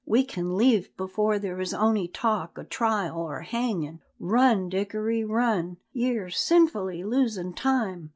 We 0.03 0.23
can 0.23 0.57
leave 0.57 0.97
before 0.97 1.37
there 1.37 1.61
is 1.61 1.75
ony 1.75 2.07
talk 2.07 2.57
o' 2.57 2.63
trial 2.63 3.15
or 3.19 3.41
hangin'. 3.41 4.01
Run, 4.19 4.67
Dickory, 4.67 5.23
run! 5.23 5.77
Ye're 5.93 6.31
sinfully 6.31 7.03
losin' 7.03 7.53
time. 7.53 8.09